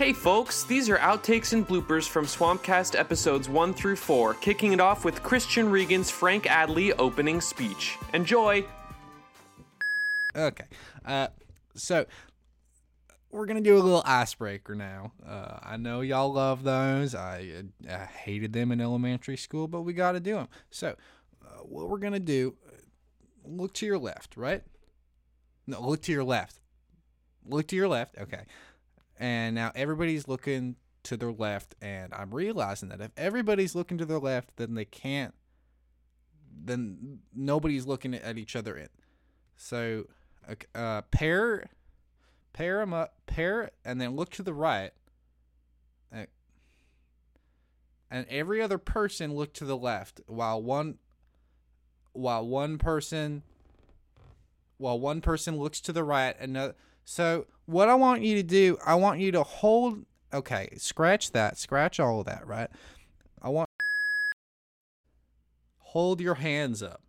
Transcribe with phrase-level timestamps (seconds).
[0.00, 4.80] Hey folks, these are outtakes and bloopers from Swampcast episodes 1 through 4, kicking it
[4.80, 7.98] off with Christian Regan's Frank Adley opening speech.
[8.14, 8.64] Enjoy!
[10.34, 10.64] Okay.
[11.04, 11.26] Uh,
[11.74, 12.06] so
[13.30, 15.12] we're gonna do a little icebreaker now.
[15.22, 17.14] Uh, I know y'all love those.
[17.14, 20.48] I, uh, I hated them in elementary school, but we got to do them.
[20.70, 20.96] So
[21.44, 22.54] uh, what we're gonna do?
[23.44, 24.62] Look to your left, right?
[25.66, 26.58] No, look to your left.
[27.44, 28.16] Look to your left.
[28.16, 28.44] Okay.
[29.20, 34.06] And now everybody's looking to their left, and I'm realizing that if everybody's looking to
[34.06, 35.34] their left, then they can't.
[36.64, 38.88] Then nobody's looking at each other in.
[39.56, 40.06] So,
[40.74, 41.68] uh, pair,
[42.54, 44.92] pair them up, pair, and then look to the right.
[46.14, 46.24] Uh,
[48.10, 50.98] And every other person look to the left, while one,
[52.12, 53.42] while one person,
[54.78, 56.38] while one person looks to the right.
[56.40, 56.74] Another.
[57.04, 60.04] So, what I want you to do, I want you to hold.
[60.32, 61.58] Okay, scratch that.
[61.58, 62.46] Scratch all of that.
[62.46, 62.68] Right.
[63.40, 63.68] I want.
[65.78, 67.02] Hold your hands up.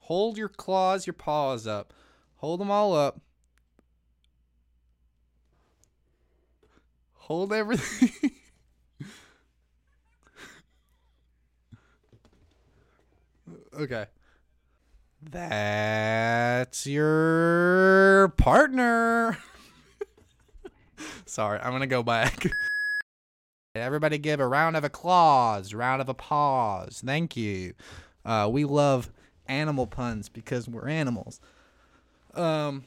[0.00, 1.92] Hold your claws, your paws up.
[2.36, 3.20] Hold them all up.
[7.14, 8.32] Hold everything.
[13.78, 14.06] okay.
[15.22, 19.38] That's your partner.
[21.34, 22.46] Sorry, I'm to go back.
[23.74, 27.02] Everybody give a round of applause, round of applause.
[27.04, 27.74] Thank you.
[28.24, 29.10] Uh, we love
[29.48, 31.40] animal puns because we're animals.
[32.34, 32.84] Um,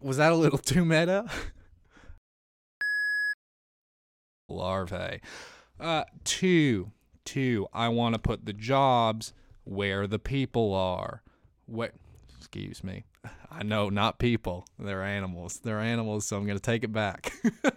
[0.00, 1.26] was that a little too meta?
[4.48, 5.20] Larvae.
[5.78, 6.92] Uh, two,
[7.26, 7.66] two.
[7.74, 9.34] I want to put the jobs
[9.64, 11.20] where the people are.
[11.66, 11.92] What?
[12.38, 13.04] Excuse me.
[13.50, 14.66] I know, not people.
[14.78, 15.60] They're animals.
[15.62, 17.32] They're animals, so I'm gonna take it back.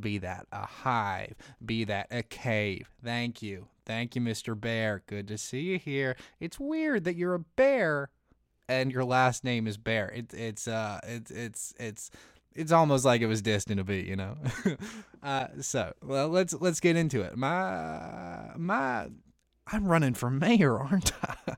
[0.00, 1.34] be that a hive,
[1.64, 2.88] be that a cave.
[3.04, 3.68] Thank you.
[3.84, 4.58] Thank you, Mr.
[4.58, 5.02] Bear.
[5.06, 6.16] Good to see you here.
[6.40, 8.10] It's weird that you're a bear
[8.68, 10.08] and your last name is Bear.
[10.10, 12.10] It, it's uh it's it's it's
[12.54, 14.36] it's almost like it was destined to be, you know.
[15.22, 17.36] uh so, well, let's let's get into it.
[17.36, 19.08] My my
[19.66, 21.56] I'm running for mayor, aren't I?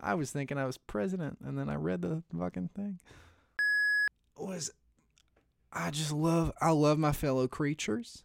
[0.00, 3.00] I was thinking I was president and then I read the fucking thing.
[4.36, 4.70] Was
[5.72, 8.24] I just love I love my fellow creatures.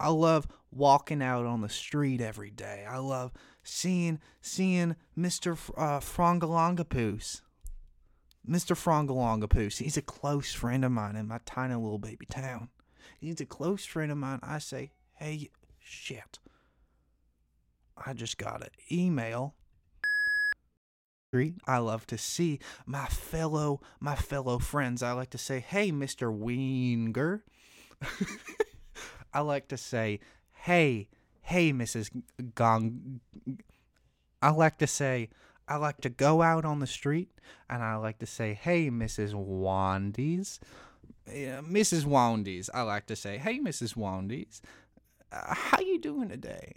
[0.00, 2.86] I love walking out on the street every day.
[2.88, 5.52] I love seeing seeing Mr.
[5.52, 6.00] F- uh.
[8.48, 8.74] Mr.
[8.74, 9.78] Frongalongapoose.
[9.78, 12.70] He's a close friend of mine in my tiny little baby town.
[13.20, 14.38] He's a close friend of mine.
[14.42, 16.38] I say, hey, shit.
[17.96, 19.54] I just got an email
[21.66, 25.02] I love to see my fellow my fellow friends.
[25.02, 26.32] I like to say, "Hey, Mr.
[26.34, 27.42] Wienger."
[29.34, 30.20] I like to say,
[30.54, 31.08] "Hey,
[31.42, 32.10] hey, Mrs.
[32.54, 33.20] Gong."
[34.40, 35.28] I like to say,
[35.66, 37.28] I like to go out on the street
[37.68, 39.34] and I like to say, "Hey, Mrs.
[39.34, 40.60] Wandies."
[41.28, 42.04] Mrs.
[42.06, 42.70] Wandies.
[42.72, 43.96] I like to say, "Hey, Mrs.
[43.96, 44.62] Wandies.
[45.30, 46.76] Uh, how you doing today?"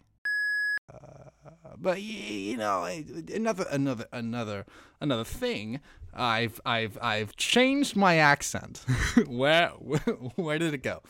[0.94, 1.30] Uh,
[1.78, 2.84] but you know,
[3.34, 4.66] another another another
[5.00, 5.80] another thing.
[6.14, 8.86] I've I've I've changed my accent.
[9.28, 10.00] where, where
[10.36, 11.02] where did it go?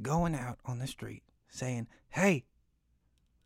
[0.00, 2.44] Going out on the street saying, "Hey,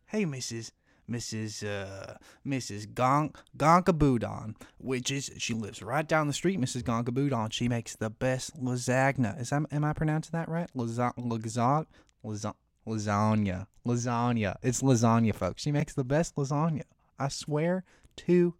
[0.07, 0.71] hey, Mrs.
[1.09, 1.63] Mrs.
[1.63, 2.87] Uh, Mrs.
[2.87, 6.59] Gonk Gonkabudon, which is she lives right down the street.
[6.59, 6.83] Mrs.
[6.83, 7.51] Gonkabudon.
[7.51, 9.39] She makes the best lasagna.
[9.39, 10.69] Is that am I pronouncing that right?
[10.75, 11.85] Lasagna, lasagna,
[12.23, 12.55] lasagna
[12.87, 13.67] lasagna.
[13.85, 14.57] Lasagna.
[14.61, 15.61] It's lasagna, folks.
[15.61, 16.83] She makes the best lasagna.
[17.19, 17.83] I swear
[18.17, 18.55] to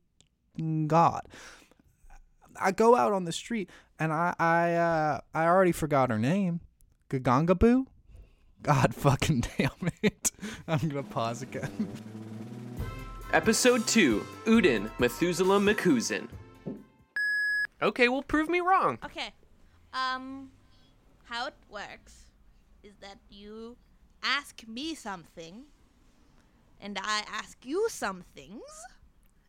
[0.88, 1.22] God.
[2.60, 3.70] I go out on the street
[4.00, 6.62] and I I uh, I already forgot her name.
[7.10, 7.86] Gagangaboo?
[8.62, 10.32] God fucking damn it.
[10.68, 11.90] I'm gonna pause again.
[13.34, 16.28] Episode 2 Udin, Methuselah McCusin.
[17.82, 18.98] Okay, well, prove me wrong.
[19.04, 19.34] Okay.
[19.94, 20.50] Um,
[21.26, 22.32] how it works
[22.84, 23.76] is that you
[24.26, 25.64] ask me something,
[26.82, 28.64] and I ask you some things,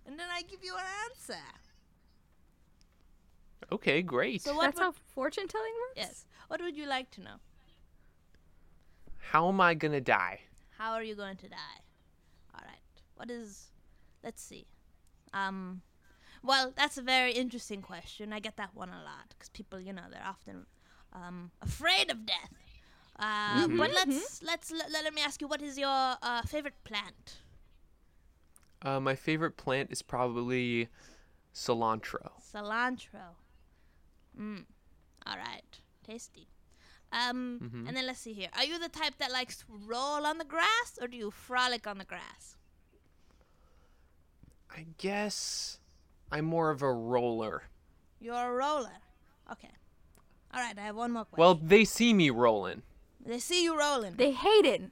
[0.07, 1.43] and then I give you an answer.
[3.73, 4.43] Okay, great.
[4.43, 4.67] So what?
[4.67, 5.97] That's would, how fortune telling works?
[5.97, 6.27] yes.
[6.49, 7.37] What would you like to know?
[9.19, 10.41] How am I gonna die?
[10.79, 11.81] How are you going to die?
[12.55, 13.03] All right.
[13.17, 13.71] What is?
[14.23, 14.67] Let's see.
[15.33, 15.83] Um,
[16.43, 18.33] well, that's a very interesting question.
[18.33, 20.67] I get that one a lot because people, you know, they're often
[21.13, 22.51] um, afraid of death.
[23.19, 27.39] Uh, But let's let's let, let me ask you, what is your uh, favorite plant?
[28.83, 30.89] Uh, my favorite plant is probably
[31.55, 32.31] cilantro.
[32.41, 33.35] Cilantro.
[34.39, 34.67] Mm.
[35.27, 36.47] All right, tasty.
[37.13, 37.89] Um, Mhm.
[37.89, 38.51] and then let's see here.
[38.55, 41.87] Are you the type that likes to roll on the grass, or do you frolic
[41.87, 42.57] on the grass?
[44.71, 45.79] I guess
[46.31, 47.63] I'm more of a roller.
[48.21, 48.99] You're a roller.
[49.51, 49.71] Okay.
[50.53, 51.41] All right, I have one more question.
[51.41, 52.83] Well, they see me rolling.
[53.27, 54.15] They see you rolling.
[54.17, 54.83] They hate it.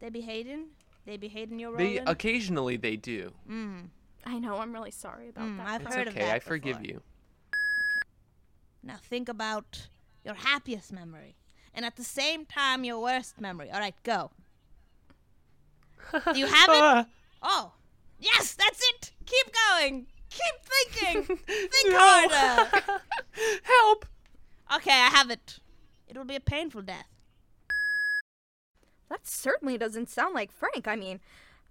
[0.00, 0.66] They be hating.
[1.06, 2.08] They be hating you They rolling.
[2.08, 3.32] occasionally they do.
[3.50, 3.88] mm.
[4.26, 4.56] I know.
[4.58, 5.66] I'm really sorry about Mm, that.
[5.68, 6.24] I've It's heard of okay.
[6.26, 6.94] that I forgive before.
[6.96, 7.02] you.
[8.82, 9.88] Now think about
[10.24, 11.36] your happiest memory,
[11.74, 13.70] and at the same time your worst memory.
[13.70, 14.30] All right, go.
[16.32, 16.68] Do you have
[17.02, 17.06] it?
[17.40, 17.70] Oh,
[18.18, 19.12] yes, that's it.
[19.24, 20.06] Keep going.
[20.28, 21.36] Keep thinking.
[21.46, 21.96] Think no.
[22.00, 23.00] harder.
[23.62, 24.06] Help!
[24.74, 25.60] Okay, I have it.
[26.08, 27.06] It will be a painful death.
[29.08, 30.86] That certainly doesn't sound like Frank.
[30.86, 31.20] I mean,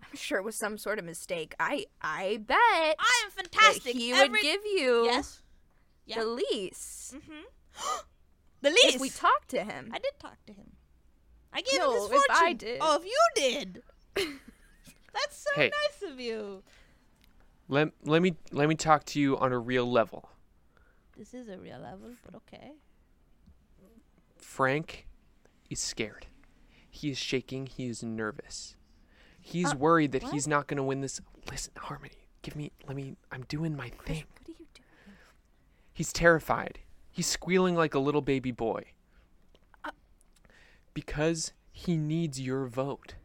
[0.04, 1.54] I'm sure it was some sort of mistake.
[1.60, 3.96] I I bet I am that fantastic.
[3.96, 5.42] he Every- would give you yes.
[6.06, 6.20] Yeah.
[6.20, 7.98] the lease Mm-hmm.
[8.62, 8.96] the lease.
[8.96, 9.92] if we talked to him.
[9.94, 10.72] I did talk to him.
[11.54, 12.32] I gave No, him his if.
[12.32, 12.78] I did.
[12.82, 13.82] Oh, if you did.
[14.16, 15.72] That's so Hey.
[16.02, 16.64] nice of you.
[17.70, 20.30] Let let me let me talk to you on a real level.
[21.18, 22.72] This is a real level, but okay.
[24.38, 25.08] Frank
[25.70, 26.28] is scared.
[26.98, 27.68] He is shaking.
[27.68, 28.76] He is nervous.
[29.40, 30.34] He's Uh, worried that what?
[30.34, 31.22] he's not going to win this.
[31.50, 32.72] Listen, Harmony, give me.
[32.88, 33.16] Let me.
[33.32, 34.26] I'm doing my thing.
[34.40, 35.18] What are you doing?
[35.94, 36.80] He's terrified.
[37.12, 38.86] He's squealing like a little baby boy.
[39.84, 39.92] Uh.
[40.94, 43.16] Because he needs your vote.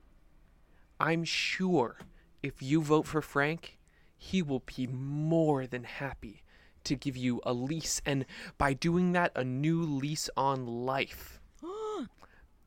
[1.01, 1.97] I'm sure
[2.43, 3.79] if you vote for Frank,
[4.17, 6.43] he will be more than happy
[6.85, 8.25] to give you a lease, and
[8.59, 11.41] by doing that, a new lease on life.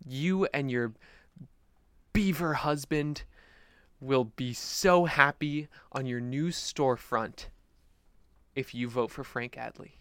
[0.07, 0.93] You and your
[2.13, 3.23] beaver husband
[3.99, 7.47] will be so happy on your new storefront
[8.55, 9.91] if you vote for Frank Adley.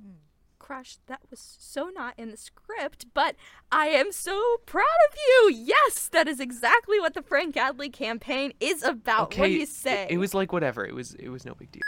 [0.00, 0.14] Hmm.
[0.58, 3.36] Crush, that was so not in the script, but
[3.70, 5.52] I am so proud of you.
[5.54, 9.36] Yes, that is exactly what the Frank Adley campaign is about.
[9.38, 10.08] what do you it- say?
[10.10, 10.84] It, was like whatever.
[10.84, 11.82] It was it was no big deal.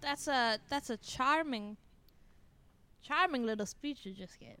[0.00, 1.76] That's a that's a charming,
[3.02, 4.58] charming little speech you just gave.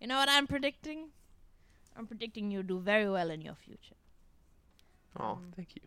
[0.00, 1.08] You know what I'm predicting?
[1.96, 3.96] I'm predicting you'll do very well in your future.
[5.18, 5.54] Oh, mm.
[5.54, 5.82] thank you.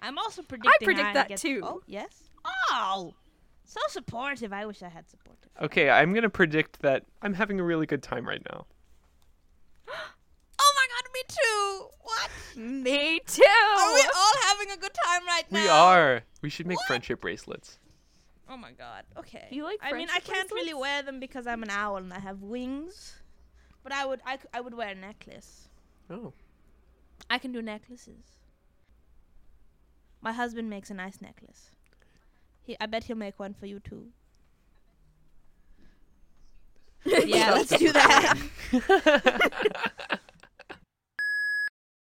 [0.00, 0.72] I'm also predicting.
[0.80, 1.60] I predict Hannah that gets- too.
[1.62, 2.30] Oh yes.
[2.44, 3.14] Oh,
[3.64, 4.52] so supportive.
[4.52, 5.50] I wish I had supportive.
[5.60, 8.66] Okay, I'm gonna predict that I'm having a really good time right now.
[10.62, 11.86] Oh my God, me too.
[12.02, 12.30] What?
[12.56, 13.42] Me too.
[13.42, 15.62] Are we all having a good time right now?
[15.62, 16.22] We are.
[16.42, 16.86] We should make What?
[16.86, 17.78] friendship bracelets.
[18.48, 19.04] Oh my God.
[19.16, 19.46] Okay.
[19.50, 22.18] You like I mean, I can't really wear them because I'm an owl and I
[22.18, 23.19] have wings.
[23.82, 25.68] But I would, I, c- I would wear a necklace.
[26.10, 26.32] Oh,
[27.28, 28.36] I can do necklaces.
[30.20, 31.70] My husband makes a nice necklace.
[32.62, 34.08] He, I bet he'll make one for you too.
[37.04, 38.38] yeah, let's do that.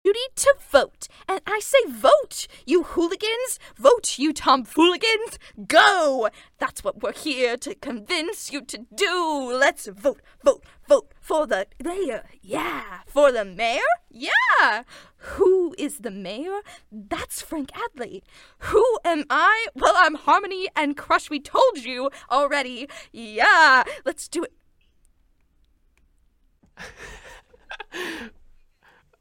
[0.08, 1.08] duty to vote.
[1.28, 3.60] And I say vote, you hooligans.
[3.76, 5.38] Vote, you tomfooligans.
[5.68, 6.30] Go!
[6.60, 9.52] That's what we're here to convince you to do.
[9.54, 12.24] Let's vote, vote, vote for the mayor.
[12.42, 13.02] Yeah.
[13.06, 13.82] For the mayor?
[14.10, 14.84] Yeah.
[15.18, 16.62] Who is the mayor?
[16.90, 18.22] That's Frank Adley.
[18.60, 19.68] Who am I?
[19.76, 21.30] Well, I'm Harmony and Crush.
[21.30, 22.88] We told you already.
[23.12, 23.84] Yeah.
[24.06, 24.54] Let's do it.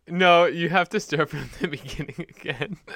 [0.07, 2.77] no, you have to start from the beginning again.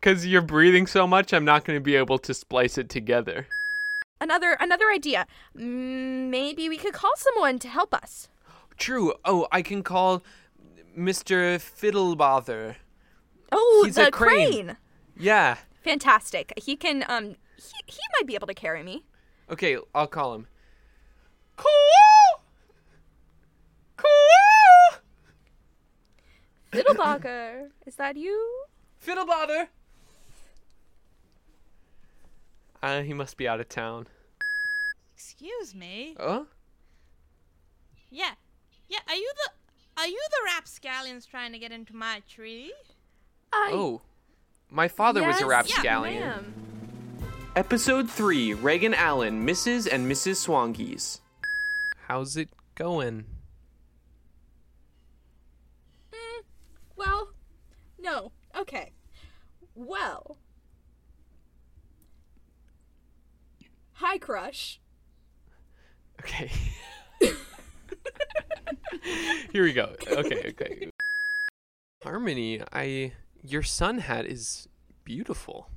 [0.00, 3.46] Cause you're breathing so much, I'm not gonna be able to splice it together.
[4.22, 5.26] Another another idea.
[5.58, 8.28] Mm, Maybe we could call someone to help us.
[8.78, 9.14] True.
[9.24, 10.22] Oh, I can call
[10.96, 11.58] Mr.
[11.58, 12.76] Fiddlebother.
[13.50, 14.76] Oh, He's the a crane.
[15.18, 15.56] Yeah.
[15.82, 16.52] Fantastic.
[16.56, 19.04] He can um he, he might be able to carry me.
[19.50, 20.46] Okay, I'll call him.
[21.56, 22.44] Cool.
[23.96, 25.00] Cool.
[26.70, 28.64] Fiddlebogger, is that you?
[29.04, 29.66] Fiddlebother.
[32.82, 34.06] Uh, he must be out of town.
[35.14, 36.16] Excuse me.
[36.18, 36.46] Oh?
[38.10, 38.32] Yeah,
[38.88, 38.98] yeah.
[39.08, 42.72] Are you the, are you the rapscallions trying to get into my tree?
[43.52, 44.00] I, Oh.
[44.70, 46.20] My father was a yes, rapscallion.
[46.20, 46.54] ma'am.
[47.54, 49.86] Episode 3 Reagan Allen, Mrs.
[49.90, 50.46] and Mrs.
[50.46, 51.20] Swangees.
[52.08, 53.26] How's it going?
[56.12, 56.42] Mm,
[56.96, 57.28] well,
[58.00, 58.32] no.
[58.56, 58.92] Okay.
[59.74, 60.38] Well.
[64.22, 64.80] Crush.
[66.20, 66.50] Okay.
[69.52, 69.96] Here we go.
[70.06, 70.90] Okay, okay.
[72.02, 73.12] Harmony, I
[73.42, 74.68] your sun hat is
[75.04, 75.68] beautiful.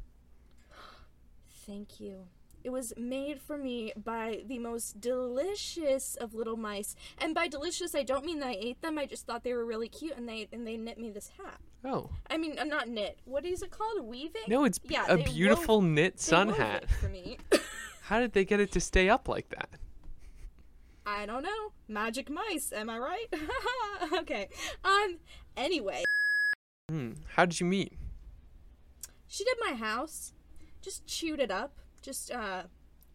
[1.66, 2.28] Thank you.
[2.64, 6.96] It was made for me by the most delicious of little mice.
[7.20, 8.98] And by delicious, I don't mean that I ate them.
[8.98, 11.60] I just thought they were really cute, and they and they knit me this hat.
[11.84, 12.10] Oh.
[12.28, 13.20] I mean, uh, not knit.
[13.26, 14.04] What is it called?
[14.06, 14.42] Weaving?
[14.48, 16.90] No, it's yeah, a beautiful wove- knit sun hat.
[16.90, 17.38] for me.
[18.06, 19.70] How did they get it to stay up like that?
[21.08, 21.72] I don't know.
[21.88, 23.28] Magic mice, am I right?
[24.20, 24.50] okay.
[24.84, 25.18] Um.
[25.58, 26.04] Anyway,
[26.90, 27.14] Hmm.
[27.36, 27.94] How did you meet?
[29.28, 30.34] she did my house.
[30.82, 31.80] Just chewed it up.
[32.02, 32.64] Just uh,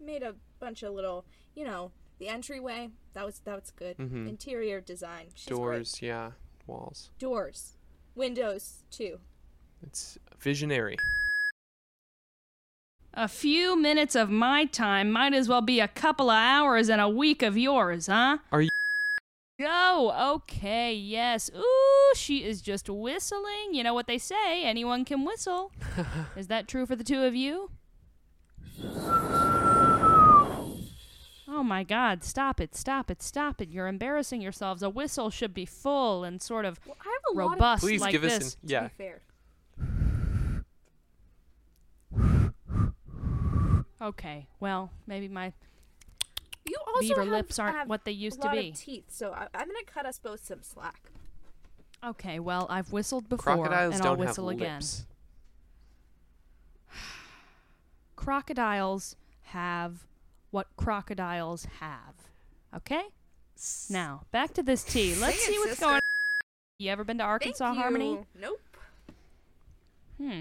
[0.00, 2.90] made a bunch of little, you know, the entryway.
[3.14, 3.97] That was that was good.
[3.99, 4.28] Mhm.
[4.28, 5.26] Interior design.
[5.35, 5.56] She's great.
[5.56, 6.32] Doors, yeah,
[6.66, 7.11] walls.
[7.18, 7.76] Doors.
[8.16, 9.20] Windows too.
[9.82, 10.97] It's visionary.
[13.21, 17.03] A few minutes of my time might as well be a couple of hours and
[17.03, 18.39] a week of yours, huh?
[18.50, 18.71] Are you-
[19.61, 21.50] Oh, okay, yes.
[21.55, 23.75] Ooh, she is just whistling.
[23.75, 25.71] You know what they say anyone can whistle.
[26.35, 27.71] is that true for the two of you?
[31.47, 33.69] Oh my god, stop it, stop it, stop it.
[33.71, 34.83] You're embarrassing yourselves.
[34.83, 37.83] A whistle should be full and sort of Well, I have a lot of robust
[37.83, 38.55] Please like give us this.
[38.62, 38.81] an yeah.
[38.85, 39.21] to be fair.
[44.02, 45.52] Okay, well, maybe my
[46.64, 48.71] You also beaver have, lips aren't have what they used a to lot be.
[48.71, 51.11] Of teeth, so I, I'm gonna cut us both some slack.
[52.02, 54.76] Okay, well, I've whistled before Crocodiles and I'll don't have whistle again.
[54.76, 55.07] lips.
[58.16, 60.07] Crocodiles have
[60.50, 62.14] what crocodiles have.
[62.75, 63.02] Okay?
[63.90, 65.14] Now, back to this tea.
[65.14, 65.85] Let's Say see what's sister.
[65.85, 66.00] going on.
[66.78, 68.19] You ever been to Arkansas Thank Harmony?
[68.40, 68.61] Nope.
[70.19, 70.40] Hmm.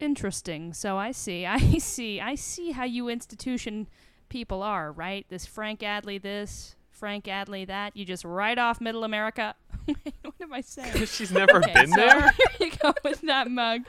[0.00, 0.72] Interesting.
[0.72, 1.46] So I see.
[1.46, 2.20] I see.
[2.20, 3.88] I see how you institution
[4.28, 5.26] people are, right?
[5.28, 7.96] This Frank Adley this, Frank Adley that.
[7.96, 9.54] You just write off middle America.
[10.22, 11.04] What am I saying?
[11.06, 12.20] She's never Okay, been so there.
[12.30, 13.82] Here you go with that mug.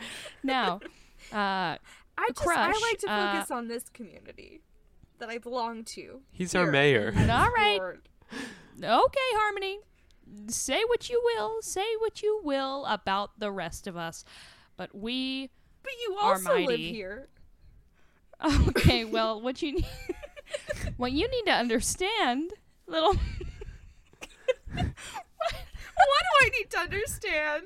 [0.43, 0.81] Now,
[1.31, 1.77] uh,
[2.17, 4.61] I just Crush, I like to uh, focus on this community
[5.19, 6.21] that I belong to.
[6.31, 7.13] He's our mayor.
[7.15, 7.79] all right.
[8.83, 9.79] Okay, Harmony.
[10.47, 11.61] Say what you will.
[11.61, 14.25] Say what you will about the rest of us.
[14.75, 15.51] But we.
[15.83, 17.27] But you also live here.
[18.69, 19.85] Okay, well, what you need.
[20.97, 22.51] what you need to understand,
[22.87, 23.13] little.
[24.73, 24.85] What
[26.23, 27.63] do I need to understand?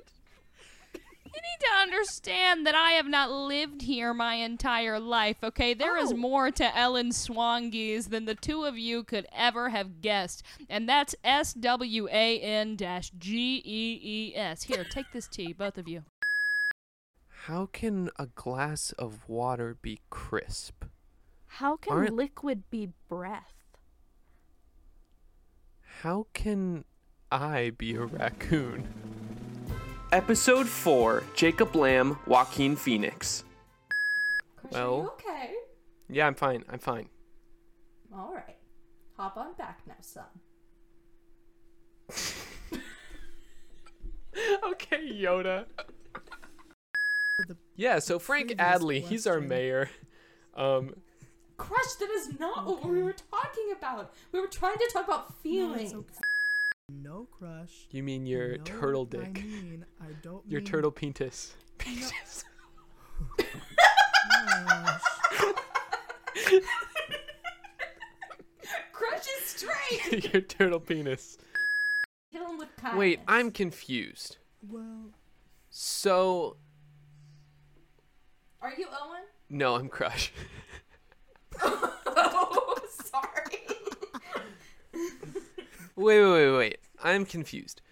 [0.93, 5.73] You need to understand that I have not lived here my entire life, okay?
[5.73, 6.15] There is Oh.
[6.17, 10.43] more to Ellen Swangees than the two of you could ever have guessed.
[10.69, 14.63] And that's S W A N G E E S.
[14.63, 16.03] Here, take this tea, both of you.
[17.45, 20.83] How can a glass of water be crisp?
[21.45, 23.53] How can Aren't- liquid be breath?
[26.01, 26.85] How can
[27.31, 28.91] I be a raccoon?
[30.11, 33.43] Episode 4 Jacob Lamb, Joaquin Phoenix.
[34.71, 35.53] Well, okay?
[36.09, 36.63] yeah, I'm fine.
[36.67, 37.09] I'm fine.
[38.11, 38.57] All right.
[39.17, 40.25] Hop on back now, son.
[44.71, 45.65] okay, Yoda.
[47.75, 49.89] Yeah, so Frank previous Adley, he's our mayor.
[50.55, 50.95] Um,
[51.57, 54.13] Crush, that is not what we were talking about.
[54.31, 55.93] We were trying to talk about feelings.
[56.89, 57.87] No crush.
[57.91, 59.33] you mean your no, turtle I dick?
[59.43, 61.55] mean, I don't Your mean turtle penis.
[61.77, 62.43] Penis.
[63.37, 65.01] crush.
[68.91, 70.33] Crush is straight.
[70.33, 71.37] your turtle penis.
[72.31, 72.69] Hit him with.
[72.95, 74.37] Wait, I'm confused.
[74.69, 75.09] Well,
[75.69, 76.55] So,
[78.65, 79.21] Are you Owen?
[79.47, 80.33] no, I'm Crush.
[81.61, 83.59] oh, sorry.
[85.95, 86.77] Wait, wait, wait, wait.
[87.03, 87.83] I'm confused.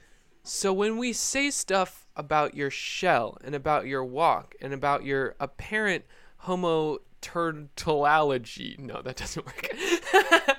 [0.42, 5.36] So when we say stuff about your shell and about your walk and about your
[5.40, 6.06] apparent
[6.38, 10.58] homo turtleology, no, that doesn't work.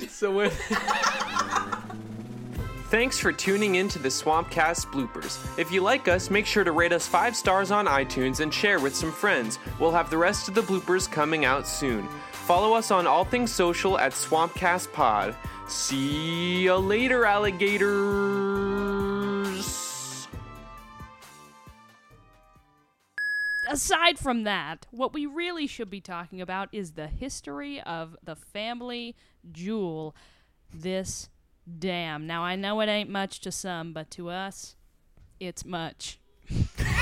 [0.08, 0.52] so when
[2.88, 5.58] Thanks for tuning in to the Swampcast bloopers.
[5.58, 8.78] If you like us, make sure to rate us 5 stars on iTunes and share
[8.78, 9.58] with some friends.
[9.80, 12.06] We'll have the rest of the bloopers coming out soon.
[12.30, 15.34] Follow us on all things social at Swampcast Pod.
[15.66, 18.66] See you later, alligators.
[23.76, 28.34] aside from that, what we really should be talking about is the history of the
[28.34, 29.14] family
[29.52, 30.14] jewel,
[30.72, 31.28] this
[31.78, 32.26] dam.
[32.26, 34.76] Now, I know it ain't much to some, but to us,
[35.40, 36.18] it's much.